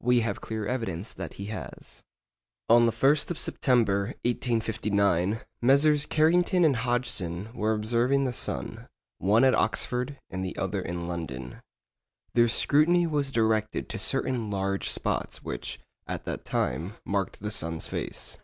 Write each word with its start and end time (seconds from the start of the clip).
We 0.00 0.22
have 0.22 0.40
clear 0.40 0.66
evidence 0.66 1.12
that 1.12 1.34
he 1.34 1.44
has. 1.56 2.02
On 2.68 2.86
the 2.86 2.90
1st 2.90 3.30
of 3.30 3.38
September, 3.38 4.06
1859, 4.24 5.42
Messrs. 5.62 6.04
Carrington 6.04 6.64
and 6.64 6.74
Hodgson 6.74 7.54
were 7.54 7.72
observing 7.74 8.24
the 8.24 8.32
sun, 8.32 8.88
one 9.18 9.44
at 9.44 9.54
Oxford 9.54 10.18
and 10.30 10.44
the 10.44 10.56
other 10.56 10.80
in 10.82 11.06
London. 11.06 11.60
Their 12.34 12.48
scrutiny 12.48 13.06
was 13.06 13.30
directed 13.30 13.88
to 13.90 14.00
certain 14.00 14.50
large 14.50 14.90
spots 14.90 15.44
which, 15.44 15.78
at 16.08 16.24
that 16.24 16.44
time, 16.44 16.94
marked 17.04 17.38
the 17.38 17.52
sun's 17.52 17.86
face. 17.86 18.36